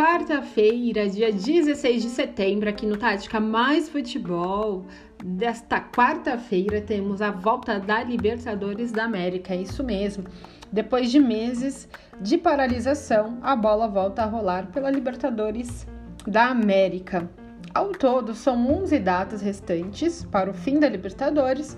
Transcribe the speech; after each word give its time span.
quarta-feira, 0.00 1.06
dia 1.10 1.30
16 1.30 2.00
de 2.00 2.08
setembro, 2.08 2.70
aqui 2.70 2.86
no 2.86 2.96
Tática 2.96 3.38
Mais 3.38 3.86
Futebol. 3.86 4.86
Desta 5.22 5.78
quarta-feira 5.78 6.80
temos 6.80 7.20
a 7.20 7.30
volta 7.30 7.78
da 7.78 8.02
Libertadores 8.02 8.92
da 8.92 9.04
América, 9.04 9.52
é 9.52 9.58
isso 9.58 9.84
mesmo. 9.84 10.24
Depois 10.72 11.10
de 11.10 11.20
meses 11.20 11.86
de 12.18 12.38
paralisação, 12.38 13.36
a 13.42 13.54
bola 13.54 13.86
volta 13.86 14.22
a 14.22 14.26
rolar 14.26 14.68
pela 14.68 14.90
Libertadores 14.90 15.86
da 16.26 16.46
América. 16.46 17.28
Ao 17.74 17.88
todo, 17.88 18.34
são 18.34 18.72
11 18.82 18.98
datas 19.00 19.42
restantes 19.42 20.24
para 20.24 20.48
o 20.48 20.54
fim 20.54 20.80
da 20.80 20.88
Libertadores, 20.88 21.76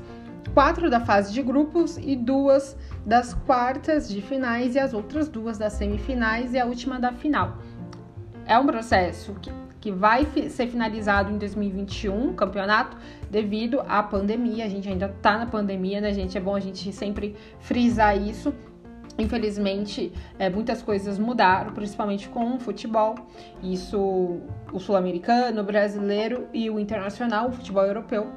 quatro 0.55 0.89
da 0.89 1.01
fase 1.01 1.33
de 1.33 1.43
grupos 1.43 1.99
e 1.99 2.15
duas 2.15 2.77
das 3.05 3.35
quartas 3.35 4.09
de 4.09 4.23
finais 4.23 4.77
e 4.77 4.79
as 4.79 4.95
outras 4.95 5.29
duas 5.29 5.59
das 5.59 5.73
semifinais 5.73 6.55
e 6.55 6.61
a 6.61 6.67
última 6.67 7.01
da 7.01 7.13
final. 7.13 7.59
É 8.53 8.59
um 8.59 8.67
processo 8.67 9.35
que, 9.41 9.51
que 9.81 9.91
vai 9.91 10.27
ser 10.51 10.67
finalizado 10.67 11.33
em 11.33 11.39
2021, 11.39 12.29
o 12.29 12.35
campeonato, 12.35 12.99
devido 13.31 13.81
à 13.89 14.03
pandemia. 14.03 14.67
A 14.67 14.69
gente 14.69 14.87
ainda 14.87 15.09
tá 15.09 15.39
na 15.39 15.47
pandemia, 15.47 16.03
né, 16.03 16.13
gente? 16.13 16.37
É 16.37 16.41
bom 16.41 16.55
a 16.55 16.61
gente 16.61 16.93
sempre 16.93 17.35
frisar 17.61 18.15
isso. 18.15 18.53
Infelizmente, 19.19 20.13
é, 20.39 20.51
muitas 20.51 20.83
coisas 20.83 21.19
mudaram, 21.19 21.73
principalmente 21.73 22.29
com 22.29 22.57
o 22.57 22.61
futebol. 22.61 23.15
Isso, 23.63 24.43
o 24.71 24.79
sul-americano, 24.79 25.63
o 25.63 25.65
brasileiro 25.65 26.47
e 26.53 26.69
o 26.69 26.79
internacional, 26.79 27.49
o 27.49 27.53
futebol 27.53 27.87
europeu. 27.87 28.33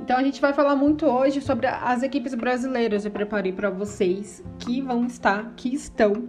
Então 0.00 0.16
a 0.16 0.22
gente 0.22 0.40
vai 0.40 0.52
falar 0.52 0.76
muito 0.76 1.06
hoje 1.06 1.40
sobre 1.40 1.66
as 1.66 2.04
equipes 2.04 2.36
brasileiras. 2.36 3.04
Eu 3.04 3.10
preparei 3.10 3.52
para 3.52 3.68
vocês 3.68 4.44
que 4.60 4.80
vão 4.80 5.06
estar, 5.06 5.54
que 5.56 5.74
estão 5.74 6.28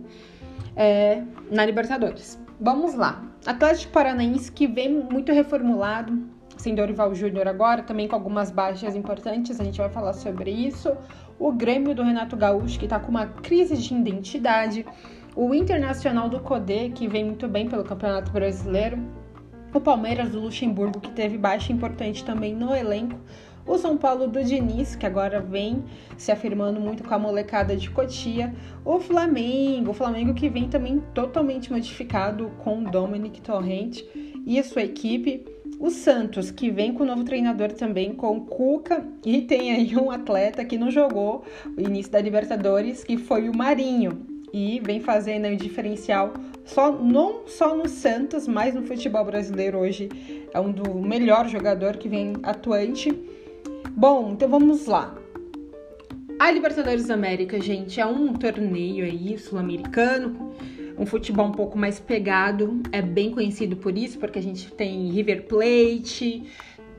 é, 0.76 1.22
na 1.52 1.64
Libertadores. 1.64 2.42
Vamos 2.64 2.94
lá. 2.94 3.24
Atlético 3.44 3.92
Paranaense 3.92 4.52
que 4.52 4.68
vem 4.68 4.88
muito 4.88 5.32
reformulado, 5.32 6.30
sem 6.58 6.76
Dorival 6.76 7.16
Júnior 7.16 7.48
agora, 7.48 7.82
também 7.82 8.08
com 8.08 8.16
algumas 8.16 8.52
baixas 8.52 8.96
importantes, 8.96 9.60
a 9.60 9.64
gente 9.64 9.80
vai 9.80 9.90
falar 9.90 10.14
sobre 10.14 10.52
isso. 10.52 10.96
O 11.40 11.52
Grêmio 11.52 11.96
do 11.96 12.04
Renato 12.04 12.38
Gaúcho, 12.38 12.78
que 12.78 12.86
está 12.86 13.00
com 13.00 13.10
uma 13.10 13.26
crise 13.26 13.76
de 13.76 13.92
identidade. 13.92 14.86
O 15.36 15.56
Internacional 15.56 16.30
do 16.30 16.40
Codê, 16.40 16.90
que 16.90 17.08
vem 17.08 17.26
muito 17.26 17.48
bem 17.48 17.68
pelo 17.68 17.84
Campeonato 17.84 18.32
Brasileiro. 18.32 19.00
O 19.74 19.80
Palmeiras 19.80 20.30
do 20.30 20.40
Luxemburgo, 20.40 21.00
que 21.00 21.10
teve 21.14 21.40
baixa 21.40 21.74
importante 21.74 22.24
também 22.24 22.54
no 22.54 22.76
elenco. 22.76 23.18
O 23.66 23.78
São 23.78 23.98
Paulo 23.98 24.28
do 24.28 24.44
Diniz, 24.44 24.96
que 24.96 25.06
agora 25.06 25.40
vem 25.40 25.84
se 26.18 26.32
afirmando 26.32 26.80
muito 26.80 27.04
com 27.04 27.14
a 27.14 27.20
molecada 27.20 27.76
de 27.76 27.90
Cotia. 27.90 28.54
O 28.84 29.00
Flamengo, 29.00 29.92
o 29.92 29.94
Flamengo 29.94 30.34
que 30.34 30.50
vem 30.50 30.68
também 30.68 31.02
totalmente 31.14 31.72
modificado 31.72 32.52
com 32.64 32.80
o 32.80 32.90
Dominic 32.90 33.42
Torrente 33.42 34.06
e 34.46 34.60
a 34.60 34.64
sua 34.64 34.84
equipe. 34.84 35.46
O 35.80 35.90
Santos, 35.90 36.52
que 36.52 36.70
vem 36.70 36.94
com 36.94 37.04
o 37.04 37.08
novo 37.08 37.24
treinador 37.24 37.72
também, 37.72 38.14
com 38.14 38.40
Cuca, 38.42 39.04
e 39.26 39.42
tem 39.42 39.72
aí 39.72 39.96
um 39.98 40.12
atleta 40.12 40.64
que 40.64 40.78
não 40.78 40.92
jogou 40.92 41.44
o 41.76 41.82
início 41.82 42.12
da 42.12 42.22
Libertadores, 42.22 43.04
que 43.04 43.18
foi 43.18 43.50
o 43.50 43.58
Marinho, 43.58 44.26
e 44.54 44.80
vem 44.84 45.00
fazendo 45.00 45.46
aí 45.46 45.56
o 45.56 45.58
diferencial 45.58 46.34
só 46.66 46.92
não 46.92 47.48
só 47.48 47.76
no 47.76 47.88
Santos, 47.88 48.48
mas 48.48 48.76
no 48.76 48.84
futebol 48.84 49.26
brasileiro 49.26 49.80
hoje 49.80 50.10
é 50.54 50.60
um 50.60 50.72
do 50.72 50.94
melhor 50.96 51.48
jogador 51.48 51.98
que 51.98 52.08
vem 52.08 52.34
atuante. 52.44 53.10
Bom, 53.96 54.32
então 54.32 54.50
vamos 54.50 54.86
lá. 54.86 55.16
A 56.40 56.50
Libertadores 56.50 57.08
da 57.08 57.14
América, 57.14 57.62
gente, 57.62 58.00
é 58.00 58.06
um 58.06 58.34
torneio 58.34 59.06
aí 59.06 59.38
sul-americano, 59.38 60.54
um 60.98 61.06
futebol 61.06 61.46
um 61.48 61.52
pouco 61.52 61.78
mais 61.78 62.00
pegado, 62.00 62.82
é 62.92 63.02
bem 63.02 63.32
conhecido 63.32 63.76
por 63.76 63.98
isso, 63.98 64.18
porque 64.18 64.40
a 64.40 64.42
gente 64.42 64.72
tem 64.72 65.12
River 65.12 65.46
Plate, 65.46 66.44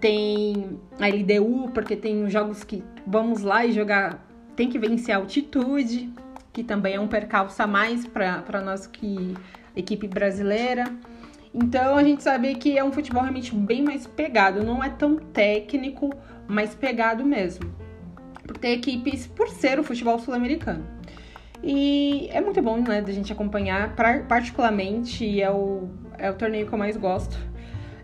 tem 0.01 0.79
a 1.01 1.09
LDU, 1.09 1.71
porque 1.73 1.97
tem 1.97 2.29
jogos 2.31 2.63
que 2.63 2.85
vamos 3.07 3.43
lá 3.43 3.65
e 3.65 3.73
jogar, 3.73 4.25
tem 4.55 4.69
que 4.69 4.79
vencer 4.79 5.15
a 5.15 5.19
altitude, 5.19 6.13
que 6.53 6.63
também 6.63 6.95
é 6.95 7.01
um 7.01 7.09
percalço 7.09 7.61
a 7.63 7.67
mais 7.67 8.07
para 8.07 8.61
nós 8.65 8.87
que 8.87 9.35
equipe 9.75 10.07
brasileira. 10.07 10.85
Então 11.55 11.97
a 11.97 12.05
gente 12.05 12.23
sabe 12.23 12.55
que 12.55 12.79
é 12.79 12.85
um 12.85 12.93
futebol 12.93 13.23
realmente 13.23 13.55
bem 13.55 13.83
mais 13.83 14.07
pegado, 14.07 14.63
não 14.63 14.83
é 14.83 14.89
tão 14.89 15.17
técnico, 15.17 16.11
mas 16.53 16.75
pegado 16.75 17.25
mesmo. 17.25 17.73
Por 18.47 18.57
ter 18.59 18.73
equipes, 18.73 19.27
por 19.27 19.49
ser 19.49 19.79
o 19.79 19.85
futebol 19.85 20.19
sul-americano. 20.19 20.85
E 21.63 22.29
é 22.33 22.41
muito 22.41 22.61
bom, 22.61 22.79
né, 22.79 23.01
da 23.01 23.13
gente 23.13 23.33
acompanhar, 23.33 23.95
particularmente 24.29 25.41
é 25.41 25.51
o, 25.51 25.89
é 26.19 26.31
o 26.31 26.35
torneio 26.35 26.67
que 26.67 26.73
eu 26.73 26.79
mais 26.79 26.97
gosto. 26.97 27.37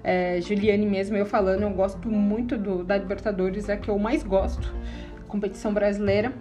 É, 0.02 0.40
Juliane 0.40 0.86
mesmo, 0.86 1.16
eu 1.16 1.26
falando, 1.26 1.62
eu 1.62 1.70
gosto 1.70 2.08
muito 2.08 2.56
do, 2.56 2.84
da 2.84 2.96
Libertadores, 2.96 3.68
é 3.68 3.74
a 3.74 3.76
que 3.76 3.90
eu 3.90 3.98
mais 3.98 4.22
gosto, 4.22 4.72
competição 5.26 5.74
brasileira. 5.74 6.32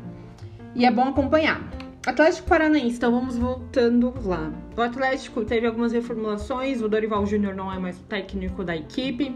E 0.75 0.85
é 0.85 0.91
bom 0.91 1.05
acompanhar. 1.05 1.67
Atlético 2.05 2.47
Paranaense, 2.47 2.97
então 2.97 3.11
vamos 3.11 3.35
voltando 3.35 4.13
lá. 4.23 4.53
O 4.77 4.81
Atlético 4.81 5.43
teve 5.43 5.65
algumas 5.65 5.91
reformulações, 5.91 6.81
o 6.81 6.87
Dorival 6.87 7.25
Júnior 7.25 7.55
não 7.55 7.73
é 7.73 7.79
mais 7.79 7.99
o 7.99 8.03
técnico 8.03 8.63
da 8.63 8.77
equipe. 8.77 9.35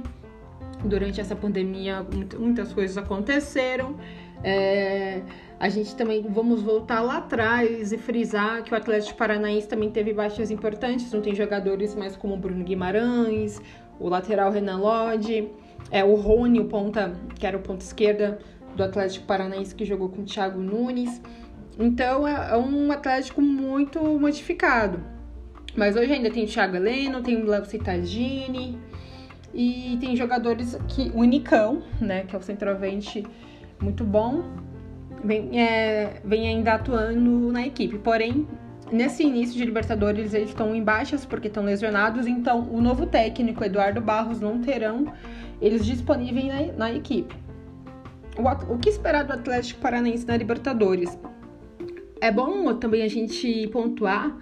Durante 0.83 1.21
essa 1.21 1.35
pandemia, 1.35 2.05
muitas 2.37 2.73
coisas 2.73 2.97
aconteceram. 2.97 3.95
É, 4.43 5.21
a 5.59 5.69
gente 5.69 5.95
também 5.95 6.23
vamos 6.27 6.63
voltar 6.63 7.01
lá 7.01 7.17
atrás 7.17 7.91
e 7.91 7.97
frisar 7.97 8.63
que 8.63 8.73
o 8.73 8.75
Atlético 8.75 9.17
Paranaense 9.17 9.67
também 9.67 9.91
teve 9.91 10.11
baixas 10.13 10.49
importantes, 10.49 11.11
não 11.11 11.21
tem 11.21 11.35
jogadores 11.35 11.93
mais 11.93 12.15
como 12.15 12.33
o 12.33 12.37
Bruno 12.37 12.63
Guimarães, 12.63 13.61
o 13.99 14.09
lateral 14.09 14.51
Renan 14.51 14.77
Lodge, 14.77 15.49
é, 15.91 16.03
o 16.03 16.15
Rony, 16.15 16.59
o 16.59 16.65
ponta, 16.65 17.13
que 17.35 17.45
era 17.45 17.55
o 17.55 17.61
ponta 17.61 17.83
esquerda 17.83 18.39
do 18.75 18.83
Atlético 18.83 19.27
Paranaense 19.27 19.75
que 19.75 19.85
jogou 19.85 20.09
com 20.09 20.23
o 20.23 20.25
Thiago 20.25 20.59
Nunes. 20.59 21.21
Então 21.77 22.27
é, 22.27 22.53
é 22.53 22.57
um 22.57 22.91
Atlético 22.91 23.41
muito 23.41 23.99
modificado. 24.19 24.99
Mas 25.75 25.95
hoje 25.95 26.11
ainda 26.11 26.31
tem 26.31 26.43
o 26.43 26.47
Thiago 26.47 26.75
Heleno, 26.75 27.21
tem 27.21 27.35
o 27.35 27.45
Léo 27.45 27.65
Cittadini 27.65 28.79
e 29.53 29.97
tem 29.99 30.15
jogadores 30.15 30.77
que. 30.87 31.11
O 31.13 31.19
Unicão, 31.19 31.83
né? 31.99 32.23
Que 32.23 32.35
é 32.35 32.39
o 32.39 32.41
centroavante 32.41 33.25
muito 33.81 34.03
bom, 34.03 34.43
vem, 35.23 35.59
é, 35.59 36.21
vem 36.23 36.47
ainda 36.47 36.73
atuando 36.73 37.51
na 37.51 37.65
equipe. 37.65 37.97
Porém, 37.97 38.47
nesse 38.91 39.23
início 39.23 39.57
de 39.57 39.65
Libertadores 39.65 40.33
eles 40.33 40.49
estão 40.49 40.75
em 40.75 40.83
baixas 40.83 41.25
porque 41.25 41.47
estão 41.47 41.63
lesionados, 41.63 42.27
então 42.27 42.67
o 42.71 42.79
novo 42.79 43.05
técnico 43.05 43.63
Eduardo 43.63 44.01
Barros 44.01 44.39
não 44.39 44.59
terão 44.59 45.11
eles 45.61 45.85
disponíveis 45.85 46.47
na, 46.47 46.73
na 46.73 46.93
equipe. 46.93 47.35
O, 48.37 48.73
o 48.73 48.77
que 48.77 48.89
esperar 48.89 49.23
do 49.23 49.33
Atlético 49.33 49.81
Paranaense 49.81 50.25
na 50.25 50.37
Libertadores? 50.37 51.17
É 52.19 52.31
bom 52.31 52.73
também 52.75 53.01
a 53.01 53.07
gente 53.07 53.67
pontuar 53.69 54.37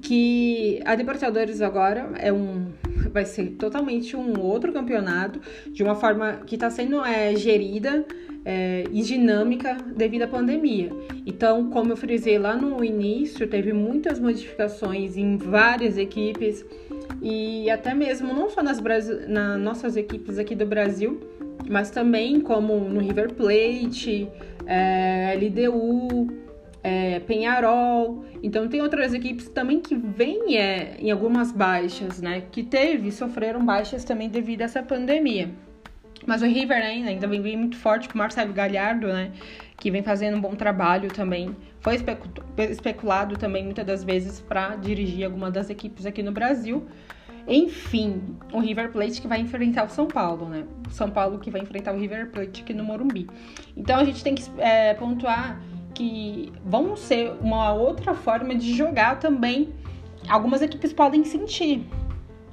que 0.00 0.80
a 0.84 0.94
Libertadores 0.94 1.60
agora 1.60 2.10
é 2.18 2.32
um 2.32 2.70
vai 3.16 3.24
ser 3.24 3.52
totalmente 3.52 4.14
um 4.14 4.38
outro 4.38 4.70
campeonato 4.74 5.40
de 5.72 5.82
uma 5.82 5.94
forma 5.94 6.42
que 6.46 6.54
está 6.54 6.68
sendo 6.68 7.02
é, 7.02 7.34
gerida 7.34 8.04
é, 8.44 8.84
e 8.92 9.00
dinâmica 9.00 9.74
devido 9.96 10.24
à 10.24 10.28
pandemia. 10.28 10.90
Então, 11.24 11.70
como 11.70 11.92
eu 11.92 11.96
frisei 11.96 12.38
lá 12.38 12.54
no 12.54 12.84
início, 12.84 13.48
teve 13.48 13.72
muitas 13.72 14.20
modificações 14.20 15.16
em 15.16 15.38
várias 15.38 15.96
equipes 15.96 16.62
e 17.22 17.70
até 17.70 17.94
mesmo 17.94 18.34
não 18.34 18.50
só 18.50 18.62
nas, 18.62 18.82
nossas 19.58 19.96
equipes 19.96 20.38
aqui 20.38 20.54
do 20.54 20.66
Brasil, 20.66 21.18
mas 21.70 21.90
também 21.90 22.38
como 22.38 22.78
no 22.80 23.00
River 23.00 23.32
Plate, 23.32 24.28
é, 24.66 25.38
LDU, 25.40 26.45
é, 26.86 27.18
Penharol. 27.18 28.24
Então 28.40 28.68
tem 28.68 28.80
outras 28.80 29.12
equipes 29.12 29.48
também 29.48 29.80
que 29.80 29.96
vêm 29.96 30.56
é, 30.56 30.96
em 31.00 31.10
algumas 31.10 31.50
baixas, 31.50 32.22
né? 32.22 32.44
Que 32.52 32.62
teve, 32.62 33.10
sofreram 33.10 33.64
baixas 33.64 34.04
também 34.04 34.28
devido 34.28 34.62
a 34.62 34.66
essa 34.66 34.84
pandemia. 34.84 35.50
Mas 36.24 36.42
o 36.42 36.46
River 36.46 36.78
né, 36.78 37.08
ainda 37.08 37.26
vem, 37.26 37.56
muito 37.56 37.76
forte 37.76 38.08
com 38.08 38.14
o 38.14 38.18
Marcelo 38.18 38.52
Galhardo, 38.52 39.08
né? 39.08 39.32
Que 39.76 39.90
vem 39.90 40.02
fazendo 40.02 40.36
um 40.36 40.40
bom 40.40 40.54
trabalho 40.54 41.08
também. 41.08 41.56
Foi 41.80 41.96
especulado 42.70 43.36
também 43.36 43.64
muitas 43.64 43.84
das 43.84 44.04
vezes 44.04 44.40
para 44.40 44.76
dirigir 44.76 45.24
alguma 45.24 45.50
das 45.50 45.68
equipes 45.68 46.06
aqui 46.06 46.22
no 46.22 46.30
Brasil. 46.30 46.86
Enfim, 47.48 48.36
o 48.52 48.60
River 48.60 48.90
Plate 48.90 49.20
que 49.20 49.28
vai 49.28 49.40
enfrentar 49.40 49.84
o 49.84 49.88
São 49.88 50.06
Paulo, 50.06 50.48
né? 50.48 50.64
São 50.90 51.10
Paulo 51.10 51.38
que 51.38 51.50
vai 51.50 51.60
enfrentar 51.60 51.92
o 51.92 51.98
River 51.98 52.30
Plate 52.30 52.62
aqui 52.62 52.72
no 52.72 52.84
Morumbi. 52.84 53.28
Então 53.76 53.98
a 53.98 54.04
gente 54.04 54.22
tem 54.22 54.34
que 54.34 54.44
é, 54.58 54.94
pontuar 54.94 55.60
que 55.96 56.52
vão 56.62 56.94
ser 56.94 57.32
uma 57.40 57.72
outra 57.72 58.14
forma 58.14 58.54
de 58.54 58.74
jogar 58.74 59.18
também. 59.18 59.72
Algumas 60.28 60.60
equipes 60.60 60.92
podem 60.92 61.24
sentir, 61.24 61.88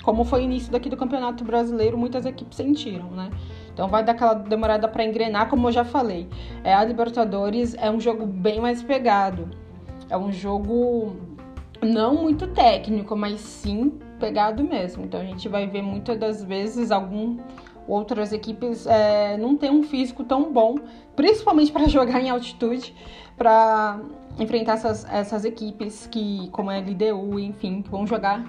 como 0.01 0.24
foi 0.24 0.42
o 0.42 0.44
início 0.44 0.72
daqui 0.72 0.90
do 0.90 0.95
Campeonato 0.95 1.44
Brasileiro, 1.44 1.98
muitas 1.98 2.25
equipes 2.25 2.56
sentiram, 2.56 3.12
né? 3.12 3.30
Então 3.74 3.90
vai 3.90 4.01
dar 4.01 4.13
aquela 4.13 4.34
demorada 4.34 4.88
para 4.88 5.04
engrenar, 5.04 5.50
como 5.50 5.68
eu 5.68 5.72
já 5.74 5.84
falei. 5.84 6.30
É, 6.63 6.74
a 6.74 6.86
Libertadores 6.86 7.75
é 7.75 7.92
um 7.92 8.00
jogo 8.00 8.25
bem 8.25 8.62
mais 8.62 8.81
pegado. 8.81 9.50
É 10.10 10.18
um 10.18 10.31
jogo 10.31 11.18
não 11.81 12.16
muito 12.16 12.48
técnico, 12.48 13.16
mas 13.16 13.42
sim 13.42 13.92
pegado 14.19 14.63
mesmo. 14.63 15.04
Então 15.04 15.19
a 15.19 15.25
gente 15.25 15.50
vai 15.50 15.68
ver 15.68 15.81
muitas 15.81 16.18
das 16.18 16.44
vezes 16.44 16.92
algum 16.92 17.38
outras 17.88 18.31
equipes 18.33 18.85
é, 18.88 19.38
não 19.38 19.57
tem 19.57 19.69
um 19.69 19.83
físico 19.83 20.24
tão 20.24 20.51
bom, 20.51 20.75
principalmente 21.15 21.71
para 21.71 21.88
jogar 21.89 22.21
em 22.21 22.30
altitude, 22.30 22.94
para 23.38 24.00
enfrentar 24.39 24.74
essas, 24.74 25.06
essas 25.06 25.45
equipes 25.45 26.07
que, 26.07 26.50
como 26.51 26.71
é 26.71 26.77
a 26.77 26.81
LDU, 26.81 27.39
enfim, 27.39 27.81
que 27.81 27.89
vão 27.89 28.06
jogar 28.06 28.45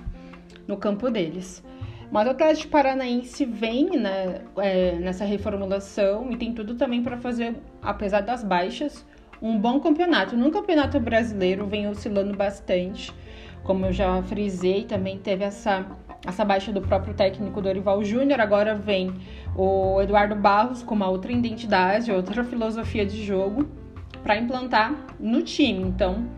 no 0.67 0.77
campo 0.77 1.11
deles. 1.11 1.63
Mas 2.11 2.27
o 2.27 2.31
Atlético 2.31 2.71
Paranaense 2.71 3.45
vem 3.45 3.91
né, 3.99 4.43
é, 4.57 4.93
nessa 4.93 5.25
reformulação 5.25 6.31
e 6.31 6.37
tem 6.37 6.53
tudo 6.53 6.75
também 6.75 7.03
para 7.03 7.17
fazer, 7.17 7.57
apesar 7.83 8.21
das 8.21 8.45
baixas, 8.45 9.05
um 9.43 9.59
bom 9.59 9.81
campeonato. 9.81 10.37
No 10.37 10.51
campeonato 10.51 11.01
brasileiro 11.01 11.67
vem 11.67 11.89
oscilando 11.89 12.37
bastante, 12.37 13.13
como 13.65 13.87
eu 13.87 13.93
já 13.93 14.23
frisei, 14.23 14.85
também 14.85 15.19
teve 15.19 15.43
essa, 15.43 15.87
essa 16.27 16.45
baixa 16.45 16.71
do 16.71 16.81
próprio 16.81 17.15
técnico 17.15 17.61
Dorival 17.61 18.05
Júnior. 18.05 18.41
Agora 18.41 18.75
vem 18.75 19.13
o 19.57 20.01
Eduardo 20.01 20.37
Barros 20.37 20.83
com 20.83 20.95
uma 20.95 21.09
outra 21.09 21.33
identidade, 21.33 22.13
outra 22.13 22.45
filosofia 22.45 23.05
de 23.05 23.25
jogo 23.25 23.67
para 24.23 24.37
implantar 24.37 24.95
no 25.19 25.43
time. 25.43 25.83
Então, 25.83 26.29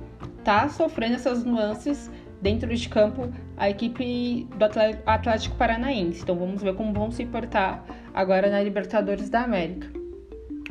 tá 0.45 0.69
sofrendo 0.69 1.17
essas 1.17 1.45
nuances 1.45 2.11
dentro 2.41 2.75
de 2.75 2.89
campo 2.89 3.29
a 3.57 3.69
equipe 3.69 4.47
do 4.57 4.65
Atlético 5.07 5.57
Paranaense. 5.57 6.23
Então 6.23 6.37
vamos 6.37 6.63
ver 6.63 6.75
como 6.75 6.93
vão 6.93 7.11
se 7.11 7.25
portar 7.25 7.85
agora 8.15 8.49
na 8.49 8.63
Libertadores 8.63 9.29
da 9.29 9.43
América. 9.43 9.89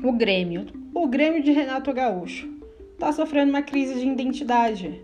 O 0.04 0.14
Grêmio, 0.14 0.68
o 0.94 1.08
Grêmio 1.08 1.44
de 1.44 1.52
Renato 1.52 1.92
Gaúcho, 1.92 2.48
tá 2.98 3.12
sofrendo 3.12 3.50
uma 3.50 3.62
crise 3.62 3.96
de 3.96 4.08
identidade. 4.08 5.02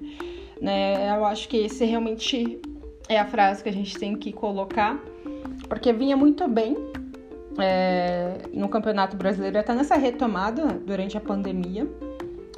Né? 0.62 1.10
Eu 1.18 1.26
acho 1.26 1.50
que 1.50 1.58
esse 1.58 1.84
realmente 1.84 2.62
é 3.10 3.20
a 3.20 3.26
frase 3.26 3.64
que 3.64 3.70
a 3.70 3.74
gente 3.74 3.98
tem 3.98 4.16
que 4.16 4.32
colocar, 4.32 4.98
porque 5.68 5.92
vinha 5.92 6.16
muito 6.16 6.48
bem 6.48 6.78
é, 7.60 8.38
no 8.54 8.70
Campeonato 8.70 9.18
Brasileiro, 9.18 9.58
até 9.58 9.74
nessa 9.74 9.96
retomada 9.96 10.68
durante 10.86 11.18
a 11.18 11.22
pandemia. 11.22 11.88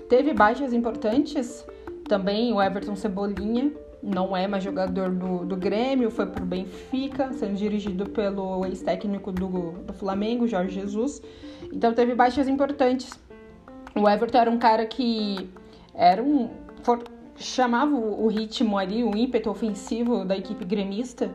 Teve 0.10 0.34
baixas 0.34 0.74
importantes, 0.74 1.66
também 2.08 2.54
o 2.54 2.62
Everton 2.62 2.96
Cebolinha 2.96 3.72
não 4.04 4.36
é 4.36 4.46
mais 4.48 4.64
jogador 4.64 5.10
do, 5.10 5.46
do 5.46 5.56
Grêmio, 5.56 6.12
foi 6.12 6.26
pro 6.26 6.46
Benfica, 6.46 7.32
sendo 7.32 7.56
dirigido 7.56 8.10
pelo 8.10 8.66
ex-técnico 8.66 9.32
do, 9.32 9.72
do 9.72 9.94
Flamengo, 9.94 10.46
Jorge 10.46 10.76
Jesus. 10.76 11.22
Então 11.72 11.94
teve 11.94 12.14
baixas 12.14 12.50
importantes. 12.50 13.18
O 13.96 14.10
Everton 14.10 14.38
era 14.38 14.52
um 14.52 14.58
cara 14.58 14.86
que 14.86 15.50
era 15.96 16.22
um. 16.22 16.50
For, 16.84 17.02
chamava 17.36 17.96
o 17.96 18.28
ritmo 18.28 18.78
ali, 18.78 19.04
o 19.04 19.16
ímpeto 19.16 19.50
ofensivo 19.50 20.26
da 20.26 20.38
equipe 20.38 20.64
gremista. 20.66 21.32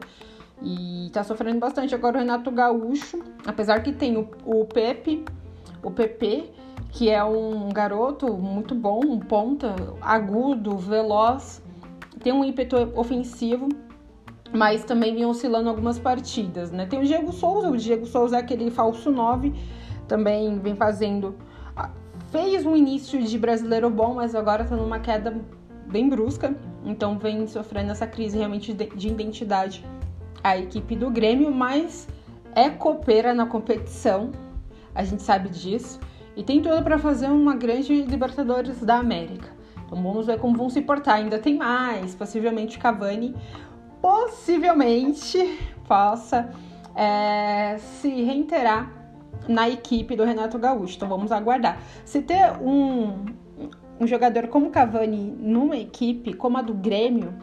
E 0.63 1.11
tá 1.13 1.23
sofrendo 1.23 1.61
bastante. 1.61 1.95
Agora 1.95 2.17
o 2.17 2.21
Renato 2.21 2.51
Gaúcho, 2.51 3.23
apesar 3.47 3.83
que 3.83 3.93
tem 3.93 4.17
o, 4.17 4.29
o 4.45 4.65
Pepe, 4.65 5.25
o 5.83 5.91
PP, 5.91 6.51
que 6.91 7.09
é 7.11 7.23
um 7.23 7.69
garoto 7.69 8.33
muito 8.35 8.75
bom, 8.75 9.01
um 9.05 9.21
ponta, 9.21 9.77
agudo, 10.01 10.77
veloz 10.77 11.63
tem 12.19 12.33
um 12.33 12.45
ímpeto 12.45 12.77
ofensivo, 12.95 13.69
mas 14.53 14.85
também 14.85 15.15
vem 15.15 15.25
oscilando 15.25 15.69
algumas 15.69 15.99
partidas, 15.99 16.71
né? 16.71 16.87
Tem 16.87 16.99
o 16.99 17.05
Diego 17.05 17.33
Souza, 17.33 17.71
o 17.71 17.77
Diego 17.77 18.07
Souza 18.07 18.37
é 18.37 18.41
aquele 18.41 18.71
falso 18.71 19.11
9, 19.11 19.53
também 20.07 20.59
vem 20.59 20.75
fazendo. 20.75 21.37
Fez 22.31 22.67
um 22.67 22.77
início 22.77 23.23
de 23.23 23.39
brasileiro 23.39 23.89
bom, 23.89 24.15
mas 24.15 24.35
agora 24.35 24.65
tá 24.65 24.77
numa 24.77 24.99
queda 24.99 25.41
bem 25.91 26.09
brusca, 26.09 26.55
então 26.85 27.19
vem 27.19 27.47
sofrendo 27.47 27.93
essa 27.93 28.07
crise 28.07 28.37
realmente 28.37 28.73
de 28.73 29.09
identidade 29.09 29.85
a 30.43 30.57
equipe 30.57 30.95
do 30.95 31.11
Grêmio, 31.11 31.53
mas 31.53 32.09
é 32.55 32.71
copeira 32.71 33.35
na 33.35 33.47
competição, 33.47 34.31
a 34.95 35.05
gente 35.05 35.23
sabe 35.23 35.49
disso, 35.49 35.99
e 36.37 36.43
tem 36.43 36.63
tudo 36.63 36.83
para 36.83 36.99
fazer 36.99 37.27
uma 37.27 37.55
grande 37.57 38.03
Libertadores 38.03 38.81
da 38.81 38.97
América. 38.97 39.49
Então 39.85 40.03
vamos 40.03 40.27
ver 40.27 40.39
como 40.39 40.57
vão 40.57 40.69
se 40.69 40.83
portar. 40.83 41.17
Ainda 41.17 41.39
tem 41.39 41.57
mais, 41.57 42.15
possivelmente 42.15 42.79
Cavani 42.79 43.35
possivelmente 44.01 45.59
possa 45.87 46.51
é, 46.95 47.79
se 47.79 48.09
reiterar 48.23 48.93
na 49.49 49.69
equipe 49.69 50.15
do 50.15 50.25
Renato 50.25 50.59
Gaúcho. 50.59 50.97
Então 50.97 51.09
vamos 51.09 51.33
aguardar. 51.33 51.81
Se 52.05 52.21
ter 52.23 52.53
um, 52.61 53.25
um 54.01 54.07
jogador 54.07 54.49
como 54.49 54.71
Cavani 54.71 55.35
numa 55.39 55.77
equipe 55.77 56.33
como 56.33 56.59
a 56.59 56.63
do 56.63 56.75
Grêmio, 56.75 57.35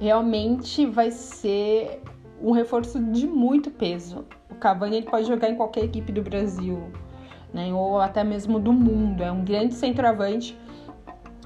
realmente 0.00 0.84
vai 0.86 1.10
ser 1.10 2.02
um 2.42 2.52
reforço 2.52 2.98
de 2.98 3.26
muito 3.26 3.70
peso. 3.70 4.24
O 4.50 4.54
Cavani 4.54 4.96
ele 4.96 5.06
pode 5.06 5.26
jogar 5.26 5.48
em 5.48 5.56
qualquer 5.56 5.84
equipe 5.84 6.12
do 6.12 6.22
Brasil, 6.22 6.82
né, 7.54 7.72
ou 7.72 8.00
até 8.00 8.24
mesmo 8.24 8.58
do 8.58 8.72
mundo. 8.72 9.22
É 9.22 9.30
um 9.30 9.44
grande 9.44 9.74
centroavante 9.74 10.58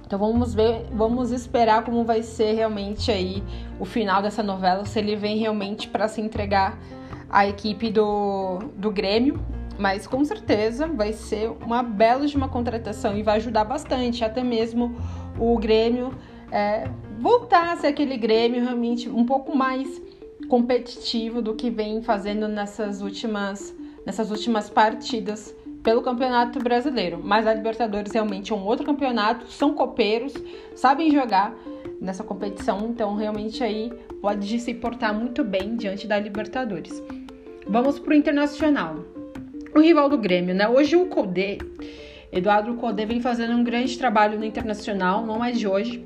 então 0.07 0.21
vamos 0.21 0.55
ver, 0.55 0.87
vamos 0.93 1.33
esperar 1.33 1.85
como 1.85 2.05
vai 2.05 2.23
ser 2.23 2.53
realmente 2.53 3.11
aí 3.11 3.43
o 3.81 3.85
final 3.85 4.23
dessa 4.23 4.41
novela, 4.41 4.85
se 4.85 5.01
ele 5.01 5.17
vem 5.17 5.37
realmente 5.37 5.89
para 5.89 6.07
se 6.07 6.21
entregar 6.21 6.79
à 7.29 7.45
equipe 7.49 7.91
do, 7.91 8.59
do 8.77 8.89
Grêmio. 8.93 9.41
Mas 9.79 10.07
com 10.07 10.25
certeza 10.25 10.87
vai 10.87 11.13
ser 11.13 11.51
uma 11.65 11.83
bela 11.83 12.27
de 12.27 12.37
uma 12.37 12.49
contratação 12.49 13.17
e 13.17 13.23
vai 13.23 13.37
ajudar 13.37 13.65
bastante, 13.65 14.25
até 14.25 14.43
mesmo 14.43 14.97
o 15.39 15.57
Grêmio 15.59 16.15
é, 16.51 16.89
voltar 17.19 17.73
a 17.73 17.77
ser 17.77 17.89
aquele 17.89 18.17
Grêmio 18.17 18.63
realmente 18.63 19.09
um 19.09 19.25
pouco 19.27 19.57
mais 19.57 20.01
competitivo 20.49 21.43
do 21.43 21.55
que 21.55 21.71
vem 21.71 22.03
fazendo 22.03 22.49
nessas 22.49 23.03
últimas, 23.03 23.75
nessas 24.05 24.31
últimas 24.31 24.71
partidas 24.71 25.55
pelo 25.83 26.03
Campeonato 26.03 26.59
Brasileiro. 26.59 27.21
Mas 27.23 27.47
a 27.47 27.55
Libertadores 27.55 28.13
realmente 28.13 28.53
é 28.53 28.57
um 28.57 28.65
outro 28.65 28.85
campeonato, 28.85 29.51
são 29.51 29.75
copeiros, 29.75 30.35
sabem 30.75 31.11
jogar 31.11 31.55
nessa 32.01 32.25
competição, 32.25 32.89
então 32.91 33.15
realmente 33.15 33.63
aí 33.63 33.93
pode 34.21 34.59
se 34.59 34.75
portar 34.75 35.15
muito 35.15 35.45
bem 35.45 35.77
diante 35.77 36.07
da 36.07 36.19
Libertadores. 36.19 37.03
Vamos 37.67 37.99
para 37.99 38.13
o 38.13 38.17
Internacional. 38.17 39.16
O 39.77 39.81
rival 39.81 40.09
do 40.09 40.17
Grêmio, 40.17 40.55
né? 40.55 40.67
Hoje 40.67 40.97
o 40.97 41.05
Codê, 41.05 41.59
Eduardo 42.33 42.73
Codê 42.77 43.05
vem 43.05 43.21
fazendo 43.21 43.53
um 43.53 43.63
grande 43.63 43.99
trabalho 43.99 44.39
no 44.39 44.45
Internacional, 44.47 45.27
não 45.27 45.45
é 45.45 45.53
de 45.53 45.69
hoje. 45.69 46.03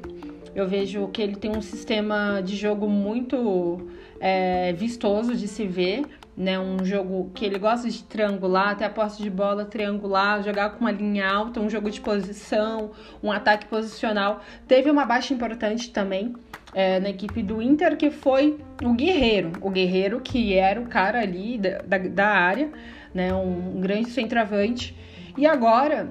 Eu 0.53 0.67
vejo 0.67 1.07
que 1.13 1.23
ele 1.23 1.37
tem 1.37 1.57
um 1.57 1.63
sistema 1.63 2.41
de 2.45 2.57
jogo 2.57 2.89
muito 2.89 3.89
é, 4.19 4.73
vistoso 4.73 5.37
de 5.37 5.47
se 5.47 5.69
ver 5.69 6.03
né? 6.41 6.59
Um 6.59 6.83
jogo 6.83 7.31
que 7.35 7.45
ele 7.45 7.59
gosta 7.59 7.91
de 7.91 8.03
triangular, 8.05 8.71
até 8.71 8.87
a 8.87 8.91
posse 8.91 9.23
de 9.23 9.29
bola 9.29 9.67
triangular, 9.67 10.43
jogar 10.43 10.71
com 10.71 10.81
uma 10.81 10.91
linha 10.91 11.29
alta, 11.29 11.61
um 11.61 11.69
jogo 11.69 11.91
de 11.91 12.01
posição, 12.01 12.93
um 13.23 13.31
ataque 13.31 13.67
posicional. 13.67 14.41
Teve 14.67 14.91
uma 14.91 15.05
baixa 15.05 15.35
importante 15.35 15.91
também 15.91 16.35
é, 16.73 16.99
na 16.99 17.11
equipe 17.11 17.43
do 17.43 17.61
Inter, 17.61 17.95
que 17.95 18.11
foi 18.11 18.59
o 18.83 18.95
Guerreiro. 18.95 19.53
O 19.61 19.69
Guerreiro 19.69 20.21
que 20.21 20.55
era 20.55 20.81
o 20.81 20.87
cara 20.87 21.21
ali 21.21 21.59
da, 21.59 21.83
da, 21.83 21.99
da 21.99 22.29
área, 22.29 22.71
né? 23.15 23.33
Um, 23.35 23.77
um 23.77 23.81
grande 23.81 24.11
centroavante. 24.11 24.97
E 25.37 25.47
agora, 25.47 26.09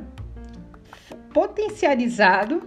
potencializado 1.33 2.61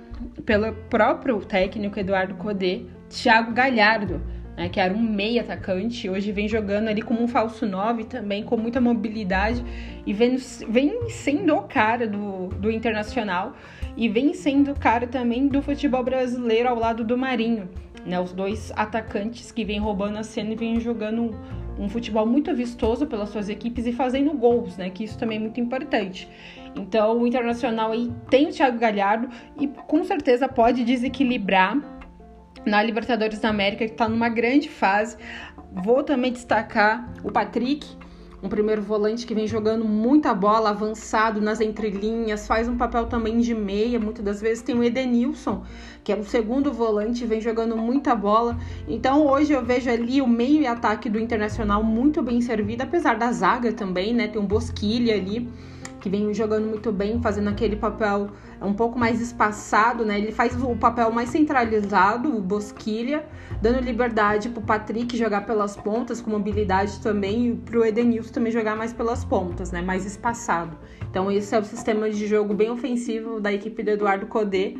pelo 0.44 0.72
próprio 0.88 1.38
técnico 1.40 1.98
Eduardo 1.98 2.34
Codê, 2.34 2.82
Thiago 3.08 3.52
Galhardo 3.52 4.20
né, 4.56 4.68
que 4.68 4.78
era 4.78 4.92
um 4.92 5.02
meio 5.02 5.40
atacante, 5.40 6.08
hoje 6.08 6.30
vem 6.30 6.48
jogando 6.48 6.88
ali 6.88 7.02
como 7.02 7.22
um 7.22 7.28
falso 7.28 7.66
9 7.66 8.04
também, 8.04 8.42
com 8.42 8.56
muita 8.56 8.80
mobilidade, 8.80 9.64
e 10.06 10.12
vem, 10.12 10.36
vem 10.68 11.08
sendo 11.08 11.54
o 11.54 11.62
cara 11.62 12.06
do, 12.06 12.48
do 12.48 12.70
Internacional, 12.70 13.56
e 13.96 14.08
vem 14.08 14.34
sendo 14.34 14.74
cara 14.74 15.06
também 15.06 15.48
do 15.48 15.62
futebol 15.62 16.02
brasileiro 16.02 16.68
ao 16.68 16.78
lado 16.78 17.04
do 17.04 17.16
Marinho. 17.16 17.68
Né, 18.04 18.18
os 18.18 18.32
dois 18.32 18.72
atacantes 18.74 19.52
que 19.52 19.64
vêm 19.64 19.78
roubando 19.78 20.18
a 20.18 20.24
cena 20.24 20.52
e 20.52 20.56
vêm 20.56 20.80
jogando 20.80 21.38
um 21.78 21.88
futebol 21.88 22.26
muito 22.26 22.54
vistoso 22.54 23.06
pelas 23.06 23.28
suas 23.28 23.48
equipes 23.48 23.86
e 23.86 23.92
fazendo 23.92 24.32
gols, 24.32 24.76
né? 24.76 24.90
Que 24.90 25.04
isso 25.04 25.18
também 25.18 25.38
é 25.38 25.40
muito 25.40 25.60
importante. 25.60 26.28
Então, 26.74 27.20
o 27.20 27.26
Internacional 27.26 27.92
aí 27.92 28.12
tem 28.30 28.48
o 28.48 28.50
Thiago 28.50 28.78
Galhardo 28.78 29.28
e 29.58 29.68
com 29.68 30.02
certeza 30.04 30.48
pode 30.48 30.84
desequilibrar 30.84 31.78
na 32.64 32.82
Libertadores 32.82 33.38
da 33.38 33.48
América, 33.48 33.84
que 33.86 33.92
está 33.92 34.08
numa 34.08 34.28
grande 34.28 34.68
fase. 34.68 35.16
Vou 35.72 36.02
também 36.02 36.32
destacar 36.32 37.12
o 37.22 37.30
Patrick, 37.30 37.86
um 38.42 38.48
primeiro 38.48 38.82
volante 38.82 39.24
que 39.24 39.34
vem 39.34 39.46
jogando 39.46 39.84
muita 39.84 40.34
bola, 40.34 40.70
avançado 40.70 41.40
nas 41.40 41.60
entrelinhas, 41.60 42.46
faz 42.46 42.68
um 42.68 42.76
papel 42.76 43.06
também 43.06 43.38
de 43.38 43.54
meia, 43.54 44.00
muitas 44.00 44.24
das 44.24 44.40
vezes 44.40 44.62
tem 44.62 44.76
o 44.76 44.82
Edenilson, 44.82 45.62
que 46.02 46.12
é 46.12 46.16
o 46.16 46.24
segundo 46.24 46.72
volante, 46.72 47.24
vem 47.24 47.40
jogando 47.40 47.76
muita 47.76 48.16
bola. 48.16 48.58
Então 48.88 49.26
hoje 49.26 49.52
eu 49.52 49.64
vejo 49.64 49.88
ali 49.88 50.20
o 50.20 50.26
meio 50.26 50.62
e 50.62 50.66
ataque 50.66 51.08
do 51.08 51.20
Internacional 51.20 51.84
muito 51.84 52.20
bem 52.20 52.40
servido, 52.40 52.82
apesar 52.82 53.16
da 53.16 53.30
zaga 53.30 53.72
também, 53.72 54.12
né? 54.12 54.26
Tem 54.26 54.40
um 54.40 54.46
Bosquilha 54.46 55.14
ali 55.14 55.48
que 56.02 56.10
vem 56.10 56.34
jogando 56.34 56.66
muito 56.66 56.90
bem, 56.90 57.22
fazendo 57.22 57.48
aquele 57.48 57.76
papel 57.76 58.28
um 58.60 58.74
pouco 58.74 58.98
mais 58.98 59.20
espaçado, 59.20 60.04
né? 60.04 60.18
Ele 60.18 60.32
faz 60.32 60.60
o 60.60 60.74
papel 60.74 61.12
mais 61.12 61.28
centralizado, 61.28 62.36
o 62.36 62.40
Bosquilha, 62.40 63.24
dando 63.62 63.80
liberdade 63.80 64.48
pro 64.48 64.60
Patrick 64.60 65.16
jogar 65.16 65.46
pelas 65.46 65.76
pontas, 65.76 66.20
com 66.20 66.28
mobilidade 66.28 67.00
também, 67.00 67.46
e 67.46 67.54
pro 67.54 67.84
Edenilson 67.84 68.32
também 68.32 68.50
jogar 68.50 68.74
mais 68.74 68.92
pelas 68.92 69.24
pontas, 69.24 69.70
né? 69.70 69.80
Mais 69.80 70.04
espaçado. 70.04 70.76
Então 71.08 71.30
esse 71.30 71.54
é 71.54 71.60
o 71.60 71.64
sistema 71.64 72.10
de 72.10 72.26
jogo 72.26 72.52
bem 72.52 72.68
ofensivo 72.68 73.38
da 73.38 73.52
equipe 73.52 73.80
do 73.84 73.92
Eduardo 73.92 74.26
Codê. 74.26 74.76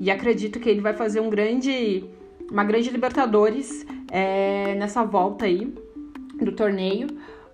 E 0.00 0.10
acredito 0.10 0.58
que 0.58 0.68
ele 0.68 0.80
vai 0.80 0.94
fazer 0.94 1.20
um 1.20 1.30
grande, 1.30 2.04
uma 2.50 2.64
grande 2.64 2.90
Libertadores 2.90 3.86
é, 4.10 4.74
nessa 4.74 5.04
volta 5.04 5.44
aí 5.44 5.72
do 6.40 6.50
torneio 6.50 7.06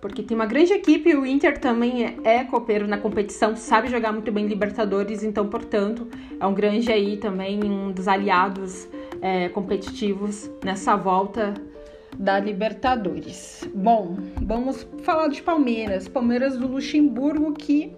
porque 0.03 0.21
tem 0.21 0.35
uma 0.35 0.45
grande 0.45 0.73
equipe 0.73 1.15
o 1.15 1.25
Inter 1.25 1.57
também 1.57 2.03
é, 2.03 2.17
é 2.25 2.43
copeiro 2.43 2.85
na 2.85 2.97
competição, 2.97 3.55
sabe 3.55 3.87
jogar 3.87 4.11
muito 4.11 4.29
bem 4.33 4.45
Libertadores, 4.47 5.23
então, 5.23 5.47
portanto, 5.47 6.09
é 6.37 6.45
um 6.45 6.53
grande 6.53 6.91
aí 6.91 7.15
também, 7.15 7.63
um 7.63 7.89
dos 7.89 8.05
aliados 8.05 8.85
é, 9.21 9.47
competitivos 9.47 10.51
nessa 10.61 10.97
volta 10.97 11.53
da 12.19 12.37
Libertadores. 12.37 13.65
Bom, 13.73 14.17
vamos 14.41 14.85
falar 15.03 15.29
de 15.29 15.41
Palmeiras. 15.41 16.09
Palmeiras 16.09 16.57
do 16.57 16.67
Luxemburgo 16.67 17.53
que 17.53 17.95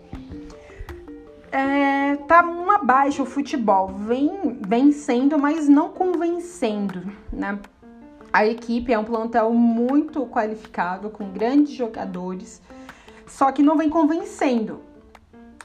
é, 1.51 2.17
tá 2.27 2.43
uma 2.43 2.77
baixa 2.77 3.23
o 3.23 3.25
futebol, 3.25 3.87
vem 3.87 4.59
vencendo, 4.61 5.39
mas 5.39 5.67
não 5.67 5.89
convencendo, 5.89 7.01
né? 7.33 7.57
A 8.35 8.45
equipe 8.45 8.91
é 8.91 8.99
um 8.99 9.05
plantel 9.05 9.53
muito 9.53 10.25
qualificado, 10.25 11.09
com 11.09 11.31
grandes 11.31 11.71
jogadores, 11.71 12.61
só 13.25 13.49
que 13.49 13.63
não 13.63 13.77
vem 13.77 13.89
convencendo, 13.89 14.81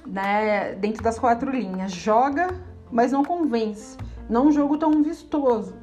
né? 0.06 0.76
Dentro 0.76 1.02
das 1.02 1.18
quatro 1.18 1.50
linhas. 1.50 1.90
Joga, 1.90 2.46
mas 2.88 3.10
não 3.10 3.24
convence. 3.24 3.98
Não 4.28 4.46
um 4.46 4.52
jogo 4.52 4.78
tão 4.78 5.02
vistoso. 5.02 5.74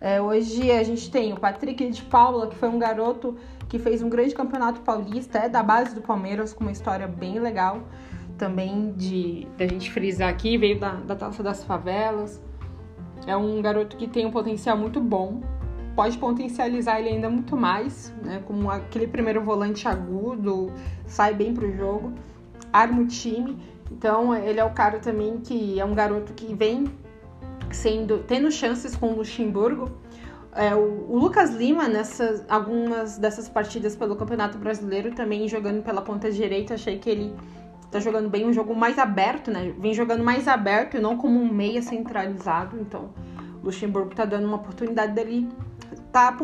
É, 0.00 0.22
hoje 0.22 0.70
a 0.70 0.82
gente 0.82 1.10
tem 1.10 1.34
o 1.34 1.36
Patrick 1.38 1.90
de 1.90 2.02
Paula, 2.04 2.46
que 2.46 2.56
foi 2.56 2.70
um 2.70 2.78
garoto 2.78 3.36
que 3.68 3.78
fez 3.78 4.00
um 4.02 4.08
grande 4.08 4.34
campeonato 4.34 4.80
paulista, 4.80 5.38
é 5.38 5.50
da 5.50 5.62
base 5.62 5.94
do 5.94 6.00
Palmeiras, 6.00 6.54
com 6.54 6.64
uma 6.64 6.72
história 6.72 7.06
bem 7.06 7.40
legal 7.40 7.82
também 8.38 8.94
de 8.96 9.46
da 9.58 9.66
gente 9.66 9.90
frisar 9.90 10.30
aqui, 10.30 10.56
veio 10.56 10.80
da, 10.80 10.92
da 10.92 11.14
taça 11.14 11.42
das 11.42 11.62
favelas. 11.62 12.42
É 13.26 13.36
um 13.36 13.60
garoto 13.60 13.98
que 13.98 14.08
tem 14.08 14.24
um 14.24 14.30
potencial 14.30 14.78
muito 14.78 14.98
bom, 14.98 15.42
pode 15.94 16.18
potencializar 16.18 17.00
ele 17.00 17.10
ainda 17.10 17.28
muito 17.28 17.56
mais, 17.56 18.12
né? 18.22 18.42
Como 18.46 18.70
aquele 18.70 19.06
primeiro 19.06 19.42
volante 19.42 19.86
agudo, 19.86 20.72
sai 21.06 21.34
bem 21.34 21.54
pro 21.54 21.70
jogo, 21.76 22.12
arma 22.72 23.02
o 23.02 23.06
time. 23.06 23.58
Então 23.90 24.34
ele 24.34 24.58
é 24.58 24.64
o 24.64 24.70
cara 24.70 24.98
também 24.98 25.38
que 25.38 25.78
é 25.78 25.84
um 25.84 25.94
garoto 25.94 26.32
que 26.32 26.54
vem 26.54 26.86
sendo 27.70 28.18
tendo 28.18 28.50
chances 28.50 28.96
com 28.96 29.12
o 29.12 29.16
Luxemburgo. 29.16 29.90
É, 30.54 30.74
o, 30.74 31.06
o, 31.08 31.18
Lucas 31.18 31.50
Lima, 31.54 31.88
nessas 31.88 32.44
algumas 32.48 33.16
dessas 33.16 33.48
partidas 33.48 33.96
pelo 33.96 34.16
Campeonato 34.16 34.58
Brasileiro, 34.58 35.14
também 35.14 35.48
jogando 35.48 35.82
pela 35.82 36.02
ponta 36.02 36.30
direita, 36.30 36.74
achei 36.74 36.98
que 36.98 37.08
ele 37.08 37.34
tá 37.90 37.98
jogando 38.00 38.28
bem 38.28 38.46
um 38.46 38.52
jogo 38.52 38.74
mais 38.74 38.98
aberto, 38.98 39.50
né? 39.50 39.74
Vem 39.78 39.94
jogando 39.94 40.22
mais 40.22 40.46
aberto 40.48 40.96
e 40.96 41.00
não 41.00 41.16
como 41.16 41.40
um 41.40 41.50
meia 41.50 41.80
centralizado. 41.80 42.78
Então, 42.78 43.10
o 43.62 43.66
Luxemburgo 43.66 44.14
tá 44.14 44.26
dando 44.26 44.46
uma 44.46 44.56
oportunidade 44.56 45.12
dele 45.12 45.48
tá 46.12 46.36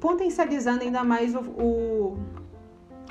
potencializando 0.00 0.84
ainda 0.84 1.02
mais 1.02 1.34
o, 1.34 1.40
o, 1.40 2.18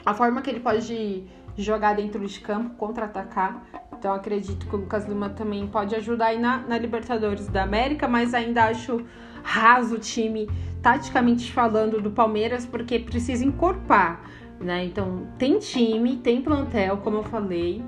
a 0.05 0.13
forma 0.13 0.41
que 0.41 0.49
ele 0.49 0.61
pode 0.61 1.27
jogar 1.57 1.95
dentro 1.95 2.25
de 2.25 2.39
campo, 2.39 2.75
contra-atacar. 2.75 3.63
Então 3.97 4.13
acredito 4.13 4.65
que 4.65 4.73
o 4.73 4.79
Lucas 4.79 5.05
Lima 5.05 5.29
também 5.29 5.67
pode 5.67 5.93
ajudar 5.95 6.27
aí 6.27 6.39
na, 6.39 6.59
na 6.59 6.77
Libertadores 6.77 7.47
da 7.47 7.63
América, 7.63 8.07
mas 8.07 8.33
ainda 8.33 8.65
acho 8.65 9.05
raso 9.43 9.95
o 9.95 9.99
time, 9.99 10.49
taticamente 10.81 11.51
falando, 11.51 12.01
do 12.01 12.11
Palmeiras, 12.11 12.65
porque 12.65 12.97
precisa 12.99 13.43
encorpar, 13.43 14.21
né? 14.59 14.85
Então 14.85 15.27
tem 15.37 15.59
time, 15.59 16.15
tem 16.17 16.41
plantel, 16.41 16.97
como 16.97 17.17
eu 17.17 17.23
falei. 17.23 17.83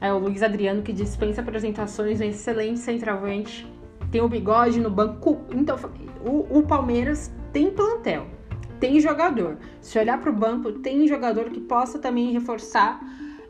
É 0.00 0.12
o 0.12 0.18
Luiz 0.18 0.42
Adriano 0.42 0.82
que 0.82 0.92
dispensa 0.92 1.42
apresentações, 1.42 2.20
um 2.20 2.24
excelente 2.24 2.78
centroavante. 2.80 3.70
Tem 4.10 4.20
o 4.20 4.28
bigode 4.28 4.80
no 4.80 4.90
banco. 4.90 5.42
Então, 5.52 5.76
o, 6.24 6.58
o 6.58 6.62
Palmeiras 6.64 7.32
tem 7.52 7.70
plantel, 7.70 8.26
tem 8.80 9.00
jogador. 9.00 9.58
Se 9.80 9.98
olhar 9.98 10.20
para 10.20 10.30
o 10.30 10.32
banco, 10.32 10.72
tem 10.72 11.06
jogador 11.06 11.50
que 11.50 11.60
possa 11.60 11.98
também 11.98 12.32
reforçar 12.32 13.00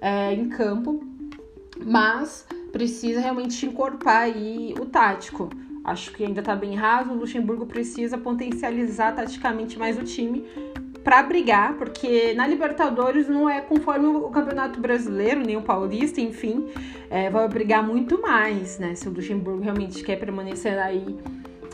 é, 0.00 0.34
em 0.34 0.48
campo, 0.48 1.04
mas 1.84 2.46
precisa 2.72 3.20
realmente 3.20 3.64
encorpar 3.64 4.22
aí 4.22 4.74
o 4.80 4.86
tático. 4.86 5.48
Acho 5.84 6.12
que 6.12 6.24
ainda 6.24 6.40
está 6.40 6.54
bem 6.54 6.74
raso. 6.74 7.10
O 7.10 7.14
Luxemburgo 7.14 7.66
precisa 7.66 8.16
potencializar 8.16 9.14
taticamente 9.14 9.78
mais 9.78 9.98
o 9.98 10.04
time 10.04 10.44
para 11.02 11.22
brigar, 11.22 11.74
porque 11.74 12.32
na 12.34 12.46
Libertadores 12.46 13.28
não 13.28 13.50
é 13.50 13.60
conforme 13.60 14.06
o 14.06 14.28
Campeonato 14.30 14.80
Brasileiro, 14.80 15.40
nem 15.40 15.56
o 15.56 15.62
Paulista, 15.62 16.20
enfim, 16.20 16.66
é, 17.10 17.28
vai 17.28 17.48
brigar 17.48 17.84
muito 17.84 18.22
mais, 18.22 18.78
né? 18.78 18.94
Se 18.94 19.08
o 19.08 19.12
Luxemburgo 19.12 19.62
realmente 19.62 20.04
quer 20.04 20.16
permanecer 20.16 20.78
aí 20.78 21.18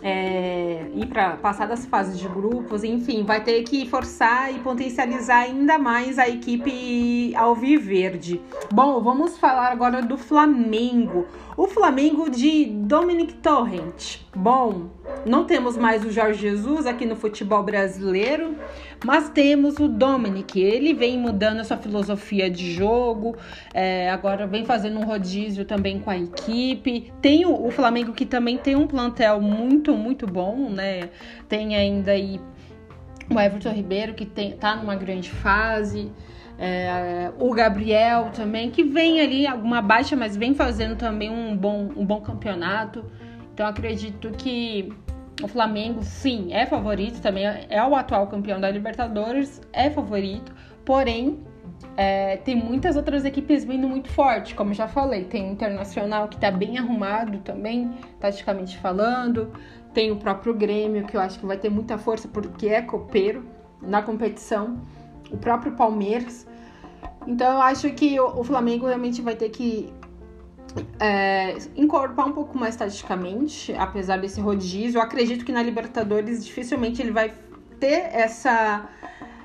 é, 0.03 0.87
ir 0.95 1.07
para 1.07 1.37
passar 1.37 1.67
das 1.67 1.85
fases 1.87 2.19
de 2.19 2.29
grupos, 2.29 2.85
enfim, 2.85 3.25
vai 3.25 3.43
ter 3.43 3.63
que 3.63 3.89
forçar 3.89 4.53
e 4.55 4.59
potencializar 4.61 5.41
ainda 5.41 5.79
mais 5.79 6.19
a 6.19 6.29
equipe 6.29 7.35
alviverde. 7.35 8.41
Bom, 8.73 9.03
vamos 9.03 9.39
falar 9.39 9.71
agora 9.73 10.03
do 10.03 10.17
Flamengo. 10.17 11.27
O 11.57 11.67
Flamengo 11.67 12.31
de 12.31 12.67
Dominic 12.67 13.35
Torrent. 13.35 14.21
Bom, 14.35 14.91
não 15.27 15.45
temos 15.45 15.77
mais 15.77 16.05
o 16.05 16.11
Jorge 16.11 16.41
Jesus 16.41 16.87
aqui 16.87 17.05
no 17.05 17.17
futebol 17.17 17.63
brasileiro, 17.65 18.55
mas 19.05 19.29
temos 19.31 19.79
o 19.79 19.89
Dominic. 19.89 20.61
Ele 20.61 20.93
vem 20.93 21.19
mudando 21.19 21.61
a 21.61 21.65
sua 21.65 21.77
filosofia 21.77 22.51
de 22.51 22.73
jogo, 22.73 23.37
é, 23.73 24.11
agora 24.11 24.47
vem 24.47 24.65
fazendo 24.65 24.99
um 24.99 25.05
rodízio 25.05 25.65
também 25.65 26.01
com 26.01 26.11
a 26.11 26.17
equipe. 26.17 27.13
Tem 27.21 27.47
o, 27.47 27.67
o 27.67 27.71
Flamengo 27.71 28.13
que 28.13 28.27
também 28.27 28.59
tem 28.59 28.75
um 28.77 28.87
plantel 28.87 29.41
muito, 29.41 29.95
muito 29.95 30.27
bom, 30.27 30.69
né? 30.71 31.11
Tem 31.49 31.77
ainda 31.77 32.13
aí 32.13 32.41
o 33.31 33.39
Everton 33.39 33.71
Ribeiro 33.71 34.15
que 34.15 34.25
tem, 34.25 34.53
tá 34.53 34.77
numa 34.77 34.97
grande 34.97 35.31
fase. 35.31 36.11
É, 36.61 37.31
o 37.39 37.55
Gabriel 37.55 38.31
também, 38.35 38.69
que 38.71 38.83
vem 38.83 39.21
ali 39.21 39.47
alguma 39.47 39.81
baixa, 39.81 40.17
mas 40.17 40.37
vem 40.37 40.55
fazendo 40.55 40.97
também 40.97 41.31
um 41.31 41.57
bom, 41.57 41.89
um 41.97 42.05
bom 42.05 42.21
campeonato. 42.21 43.05
Então 43.55 43.67
acredito 43.67 44.31
que 44.33 44.93
o 45.43 45.49
Flamengo, 45.49 46.03
sim, 46.03 46.53
é 46.53 46.67
favorito 46.67 47.21
também, 47.21 47.45
é 47.47 47.85
o 47.85 47.95
atual 47.95 48.27
campeão 48.27 48.61
da 48.61 48.71
Libertadores, 48.71 49.61
é 49.73 49.89
favorito, 49.89 50.53
porém 50.85 51.45
é, 51.97 52.37
tem 52.39 52.57
muitas 52.57 52.97
outras 52.97 53.25
equipes 53.25 53.65
vindo 53.65 53.89
muito 53.89 54.09
forte, 54.11 54.55
como 54.55 54.73
já 54.73 54.87
falei. 54.87 55.25
Tem 55.25 55.49
o 55.49 55.53
Internacional 55.53 56.29
que 56.29 56.37
tá 56.37 56.51
bem 56.51 56.79
arrumado 56.79 57.39
também, 57.39 57.93
taticamente 58.21 58.79
falando. 58.79 59.53
Tem 59.93 60.11
o 60.11 60.17
próprio 60.17 60.55
Grêmio, 60.55 61.07
que 61.07 61.17
eu 61.17 61.21
acho 61.21 61.39
que 61.39 61.47
vai 61.47 61.57
ter 61.57 61.69
muita 61.69 61.99
força 61.99 62.29
porque 62.29 62.69
é 62.69 62.83
copeiro 62.83 63.45
na 63.83 64.03
competição. 64.03 64.81
O 65.31 65.37
próprio 65.37 65.73
Palmeiras. 65.73 66.47
Então 67.27 67.55
eu 67.55 67.63
acho 67.63 67.91
que 67.91 68.19
o, 68.19 68.43
Flamengo 68.45 68.87
realmente 68.87 69.21
vai 69.21 69.35
ter 69.35 69.51
que 69.51 69.93
é, 71.01 71.57
incorporar 71.77 72.29
um 72.29 72.33
pouco 72.33 72.57
mais 72.57 72.77
taticamente, 72.77 73.73
apesar 73.75 74.19
desse 74.19 74.41
rodízio. 74.41 74.99
Eu 74.99 75.03
acredito 75.03 75.45
que 75.45 75.53
na 75.53 75.63
Libertadores 75.63 76.45
dificilmente 76.45 77.01
ele 77.03 77.11
vai 77.11 77.33
ter 77.79 78.11
essa, 78.13 78.89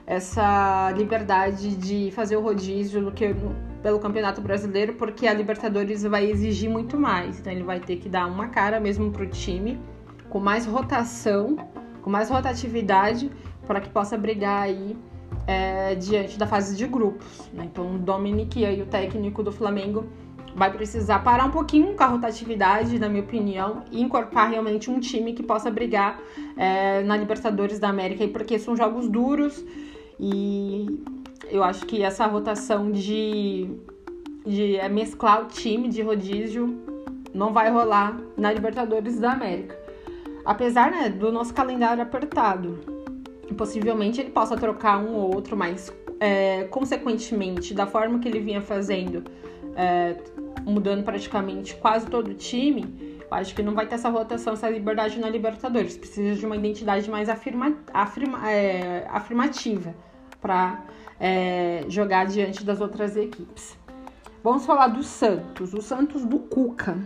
essa 0.05 0.91
liberdade 0.91 1.75
de 1.75 2.11
fazer 2.11 2.35
o 2.35 2.41
rodízio 2.41 3.01
do 3.03 3.11
que 3.11 3.35
pelo 3.81 3.99
Campeonato 3.99 4.41
Brasileiro, 4.41 4.93
porque 4.93 5.27
a 5.27 5.33
Libertadores 5.33 6.03
vai 6.03 6.29
exigir 6.29 6.69
muito 6.69 6.97
mais. 6.97 7.39
Então 7.39 7.51
ele 7.51 7.63
vai 7.63 7.79
ter 7.79 7.97
que 7.97 8.09
dar 8.09 8.27
uma 8.27 8.47
cara 8.47 8.79
mesmo 8.79 9.11
pro 9.11 9.27
time, 9.27 9.79
com 10.29 10.39
mais 10.39 10.65
rotação, 10.65 11.57
com 12.01 12.09
mais 12.09 12.29
rotatividade, 12.29 13.29
para 13.67 13.79
que 13.81 13.89
possa 13.89 14.17
brigar 14.17 14.63
aí 14.63 14.97
é, 15.47 15.95
diante 15.95 16.37
da 16.37 16.47
fase 16.47 16.75
de 16.75 16.87
grupos. 16.87 17.49
Né? 17.53 17.65
Então, 17.65 17.95
o 17.95 17.99
Dominic 17.99 18.63
aí, 18.65 18.81
o 18.81 18.85
técnico 18.85 19.43
do 19.43 19.51
Flamengo, 19.51 20.05
vai 20.55 20.71
precisar 20.71 21.19
parar 21.19 21.45
um 21.45 21.51
pouquinho 21.51 21.95
com 21.95 22.03
a 22.03 22.07
rotatividade, 22.07 22.99
na 22.99 23.09
minha 23.09 23.23
opinião, 23.23 23.83
e 23.91 24.01
incorporar 24.01 24.49
realmente 24.49 24.89
um 24.89 24.99
time 24.99 25.33
que 25.33 25.41
possa 25.41 25.71
brigar 25.71 26.19
é, 26.55 27.01
na 27.03 27.17
Libertadores 27.17 27.79
da 27.79 27.89
América, 27.89 28.27
porque 28.27 28.59
são 28.59 28.75
jogos 28.75 29.07
duros 29.07 29.63
e 30.19 31.03
eu 31.49 31.63
acho 31.63 31.85
que 31.85 32.03
essa 32.03 32.25
rotação 32.27 32.91
de, 32.91 33.69
de 34.45 34.75
é, 34.77 34.87
mesclar 34.87 35.43
o 35.43 35.45
time 35.45 35.89
de 35.89 36.01
rodízio 36.01 36.81
não 37.33 37.51
vai 37.51 37.71
rolar 37.71 38.17
na 38.37 38.51
Libertadores 38.51 39.19
da 39.19 39.31
América. 39.31 39.77
Apesar 40.45 40.91
né, 40.91 41.09
do 41.09 41.31
nosso 41.31 41.53
calendário 41.53 42.03
apertado, 42.03 42.79
possivelmente 43.57 44.21
ele 44.21 44.29
possa 44.29 44.55
trocar 44.55 44.99
um 44.99 45.15
ou 45.15 45.33
outro, 45.33 45.57
mas 45.57 45.91
é, 46.19 46.65
consequentemente, 46.65 47.73
da 47.73 47.87
forma 47.87 48.19
que 48.19 48.27
ele 48.27 48.39
vinha 48.39 48.61
fazendo 48.61 49.23
é, 49.75 50.15
mudando 50.65 51.03
praticamente 51.03 51.75
quase 51.75 52.05
todo 52.07 52.29
o 52.29 52.33
time, 52.33 53.19
eu 53.19 53.37
acho 53.37 53.53
que 53.55 53.61
não 53.61 53.73
vai 53.73 53.87
ter 53.87 53.95
essa 53.95 54.09
rotação, 54.09 54.53
essa 54.53 54.69
liberdade 54.69 55.19
na 55.19 55.29
Libertadores. 55.29 55.97
Precisa 55.97 56.35
de 56.35 56.45
uma 56.45 56.55
identidade 56.55 57.09
mais 57.09 57.29
afirma, 57.29 57.77
afirma, 57.93 58.49
é, 58.49 59.07
afirmativa 59.09 59.93
para 60.39 60.83
é, 61.19 61.85
jogar 61.87 62.25
diante 62.25 62.63
das 62.63 62.81
outras 62.81 63.15
equipes. 63.15 63.77
Vamos 64.43 64.65
falar 64.65 64.87
do 64.87 65.03
Santos, 65.03 65.73
o 65.73 65.81
Santos 65.81 66.25
do 66.25 66.37
Cuca 66.37 66.97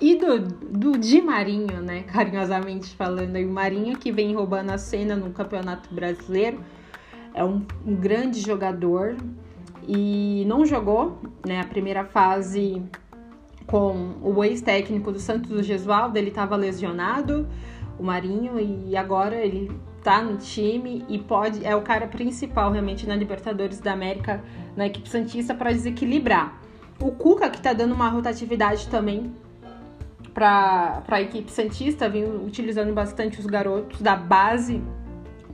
e 0.00 0.16
do, 0.16 0.38
do 0.38 0.98
Di 0.98 1.20
Marinho, 1.20 1.82
né? 1.82 2.04
Carinhosamente 2.10 2.94
falando, 2.96 3.36
aí 3.36 3.44
o 3.44 3.52
Marinho 3.52 3.98
que 3.98 4.10
vem 4.10 4.34
roubando 4.34 4.70
a 4.70 4.78
cena 4.78 5.14
no 5.14 5.30
Campeonato 5.30 5.92
Brasileiro. 5.94 6.64
É 7.34 7.44
um, 7.44 7.64
um 7.86 7.94
grande 7.94 8.40
jogador 8.40 9.14
e 9.86 10.44
não 10.46 10.64
jogou 10.64 11.18
né, 11.46 11.60
a 11.60 11.64
primeira 11.64 12.04
fase 12.04 12.82
com 13.66 14.14
o 14.22 14.42
ex-técnico 14.44 15.12
do 15.12 15.20
Santos, 15.20 15.50
o 15.52 15.62
Gesualdo, 15.62 16.18
ele 16.18 16.28
estava 16.28 16.56
lesionado, 16.56 17.48
o 17.98 18.02
Marinho, 18.02 18.58
e 18.58 18.96
agora 18.96 19.36
ele 19.36 19.70
tá 20.02 20.22
no 20.22 20.36
time 20.38 21.04
e 21.08 21.18
pode 21.18 21.64
é 21.64 21.76
o 21.76 21.82
cara 21.82 22.06
principal 22.06 22.72
realmente 22.72 23.06
na 23.06 23.14
Libertadores 23.14 23.78
da 23.80 23.92
América, 23.92 24.42
na 24.76 24.86
equipe 24.86 25.08
Santista 25.08 25.54
para 25.54 25.70
desequilibrar. 25.72 26.60
O 27.00 27.12
Cuca 27.12 27.48
que 27.48 27.60
tá 27.60 27.72
dando 27.72 27.94
uma 27.94 28.08
rotatividade 28.08 28.88
também 28.88 29.32
para 30.34 31.02
a 31.08 31.20
equipe 31.20 31.50
Santista, 31.50 32.08
vem 32.08 32.24
utilizando 32.24 32.92
bastante 32.92 33.38
os 33.38 33.46
garotos 33.46 34.00
da 34.00 34.16
base. 34.16 34.82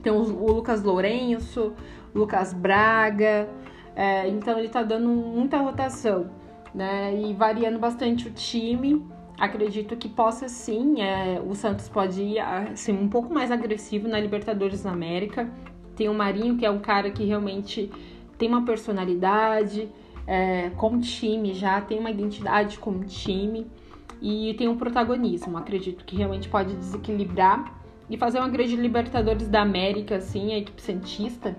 Tem 0.01 0.11
o, 0.11 0.17
o 0.17 0.51
Lucas 0.51 0.83
Lourenço, 0.83 1.73
Lucas 2.13 2.53
Braga, 2.53 3.49
é, 3.97 4.29
então 4.29 4.57
ele 4.57 4.69
tá 4.69 4.81
dando 4.83 5.09
muita 5.09 5.57
rotação 5.57 6.29
né? 6.77 7.19
E 7.19 7.33
variando 7.33 7.79
bastante 7.79 8.27
o 8.27 8.31
time. 8.31 9.03
Acredito 9.37 9.95
que 9.95 10.07
possa 10.07 10.47
sim, 10.47 11.01
é, 11.01 11.41
o 11.45 11.53
Santos 11.53 11.89
pode 11.89 12.21
ir 12.21 12.39
assim, 12.39 12.93
um 12.93 13.09
pouco 13.09 13.33
mais 13.33 13.51
agressivo 13.51 14.07
na 14.07 14.19
Libertadores 14.19 14.83
da 14.83 14.91
América. 14.91 15.49
Tem 15.95 16.07
o 16.07 16.13
Marinho, 16.13 16.55
que 16.57 16.65
é 16.65 16.71
um 16.71 16.79
cara 16.79 17.09
que 17.11 17.23
realmente 17.23 17.91
tem 18.37 18.47
uma 18.47 18.63
personalidade 18.63 19.89
é, 20.25 20.69
com 20.71 20.99
time 20.99 21.53
já, 21.53 21.81
tem 21.81 21.99
uma 21.99 22.11
identidade 22.11 22.77
com 22.79 22.99
time 23.01 23.67
e 24.21 24.55
tem 24.55 24.67
um 24.67 24.77
protagonismo. 24.77 25.57
Acredito 25.57 26.05
que 26.05 26.15
realmente 26.15 26.49
pode 26.49 26.75
desequilibrar 26.75 27.79
e 28.09 28.17
fazer 28.17 28.39
uma 28.39 28.49
grande 28.49 28.75
Libertadores 28.75 29.47
da 29.47 29.61
América, 29.61 30.15
assim, 30.15 30.53
a 30.53 30.57
equipe 30.57 30.81
Santista, 30.81 31.55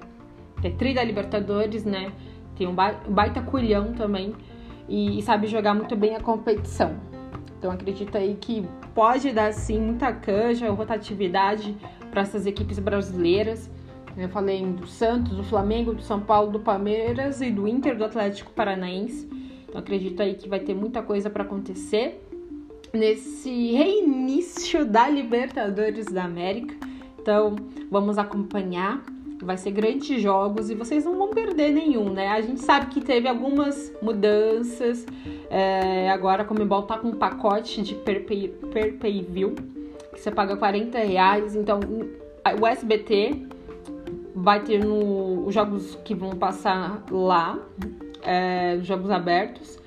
é 0.62 0.71
tri 0.71 0.95
da 0.95 1.03
Libertadores, 1.03 1.85
né? 1.85 2.12
Tem 2.57 2.67
um 2.67 2.75
baita 2.75 3.41
culhão 3.41 3.93
também 3.93 4.35
e, 4.88 5.19
e 5.19 5.23
sabe 5.23 5.47
jogar 5.47 5.75
muito 5.75 5.95
bem 5.95 6.17
a 6.17 6.21
competição. 6.21 6.97
Então 7.59 7.71
acredito 7.71 8.17
aí 8.17 8.37
que 8.41 8.67
pode 8.95 9.33
dar 9.33 9.53
sim 9.53 9.81
muita 9.81 10.12
canja, 10.12 10.71
rotatividade 10.71 11.77
para 12.11 12.23
essas 12.23 12.47
equipes 12.47 12.79
brasileiras. 12.79 13.71
Eu 14.17 14.29
falei 14.29 14.65
do 14.65 14.87
Santos, 14.87 15.37
do 15.37 15.45
Flamengo, 15.45 15.95
do 15.95 16.03
São 16.03 16.21
Paulo, 16.21 16.50
do 16.50 16.61
Palmeiras 16.61 17.41
e 17.41 17.50
do 17.50 17.69
Inter, 17.69 17.97
do 17.97 18.05
Atlético 18.05 18.50
Paranaense. 18.53 19.29
Então 19.69 19.81
acredito 19.81 20.21
aí 20.21 20.35
que 20.35 20.49
vai 20.49 20.61
ter 20.61 20.75
muita 20.75 21.03
coisa 21.03 21.31
para 21.31 21.45
acontecer 21.45 22.21
nesse 22.93 23.73
reinício 23.73 24.85
da 24.85 25.09
Libertadores 25.09 26.07
da 26.07 26.25
América. 26.25 26.75
Então 27.21 27.55
vamos 27.91 28.19
acompanhar 28.19 29.05
vai 29.42 29.57
ser 29.57 29.71
grandes 29.71 30.21
jogos 30.21 30.71
e 30.71 30.75
vocês 30.75 31.04
não 31.04 31.16
vão 31.16 31.28
perder 31.28 31.73
nenhum, 31.73 32.11
né? 32.11 32.28
A 32.28 32.40
gente 32.40 32.61
sabe 32.61 32.87
que 32.87 33.00
teve 33.00 33.28
algumas 33.28 33.92
mudanças. 34.02 35.07
É, 35.49 36.11
agora 36.11 36.42
a 36.42 36.45
Comebol 36.45 36.83
tá 36.83 36.99
com 36.99 37.09
um 37.09 37.16
pacote 37.16 37.83
de 37.83 37.95
per 37.95 38.25
pay, 38.25 39.23
view, 39.23 39.54
que 40.12 40.21
você 40.21 40.30
paga 40.30 40.57
40 40.57 40.99
reais. 40.99 41.54
Então 41.54 41.80
o 42.61 42.66
SBT 42.66 43.47
vai 44.35 44.62
ter 44.62 44.85
no, 44.85 45.46
os 45.46 45.55
jogos 45.55 45.96
que 46.05 46.14
vão 46.14 46.31
passar 46.31 47.05
lá, 47.11 47.59
é, 48.22 48.79
jogos 48.83 49.11
abertos. 49.11 49.79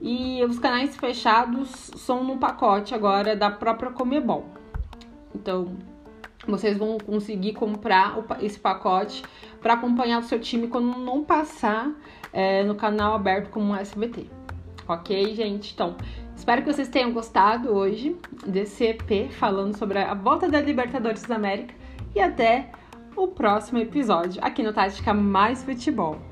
E 0.00 0.42
os 0.44 0.58
canais 0.58 0.96
fechados 0.96 1.68
são 1.96 2.24
no 2.24 2.38
pacote 2.38 2.94
agora 2.94 3.36
da 3.36 3.50
própria 3.50 3.90
Comebol. 3.90 4.46
Então, 5.34 5.76
vocês 6.46 6.76
vão 6.76 6.98
conseguir 6.98 7.52
comprar 7.52 8.18
esse 8.40 8.58
pacote 8.58 9.22
para 9.60 9.74
acompanhar 9.74 10.18
o 10.18 10.22
seu 10.22 10.40
time 10.40 10.68
quando 10.68 10.98
não 10.98 11.22
passar 11.22 11.92
é, 12.32 12.62
no 12.62 12.74
canal 12.74 13.14
aberto 13.14 13.50
como 13.50 13.72
o 13.72 13.76
SBT. 13.76 14.26
Ok, 14.88 15.34
gente? 15.34 15.72
Então, 15.72 15.96
espero 16.34 16.62
que 16.62 16.72
vocês 16.72 16.88
tenham 16.88 17.12
gostado 17.12 17.70
hoje 17.70 18.16
desse 18.46 18.84
EP 18.84 19.30
falando 19.30 19.76
sobre 19.76 19.98
a 19.98 20.14
volta 20.14 20.48
da 20.48 20.60
Libertadores 20.60 21.22
da 21.22 21.36
América 21.36 21.74
e 22.14 22.20
até 22.20 22.70
o 23.14 23.28
próximo 23.28 23.78
episódio 23.78 24.42
aqui 24.42 24.62
no 24.62 24.72
Tática 24.72 25.12
Mais 25.12 25.62
Futebol. 25.62 26.29